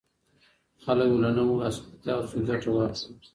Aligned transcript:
خلګ 0.83 1.07
به 1.13 1.19
له 1.23 1.29
نويو 1.37 1.61
اسانتياوو 1.67 2.29
څخه 2.31 2.43
ګټه 2.49 2.69
اخلي. 2.85 3.13